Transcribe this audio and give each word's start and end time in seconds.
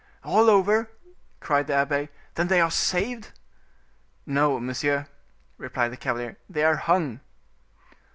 "All 0.23 0.49
over!" 0.49 0.89
cried 1.39 1.67
the 1.67 1.75
abbe. 1.75 2.09
"Then 2.33 2.47
they 2.47 2.59
are 2.59 2.71
saved?" 2.71 3.39
"No, 4.25 4.59
monsieur," 4.59 5.05
replied 5.59 5.91
the 5.91 5.95
cavalier, 5.97 6.37
"they 6.49 6.63
are 6.63 6.77
hung." 6.77 7.19